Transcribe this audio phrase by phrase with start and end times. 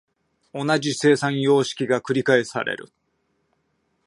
[0.51, 2.91] 同じ生産様式が繰返される。